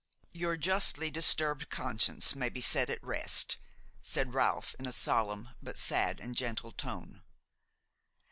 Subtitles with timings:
[0.33, 3.59] "Your justly disturbed conscience may be set at rest,"
[4.01, 7.21] said Ralph, in a solemn, but sad and gentle tone.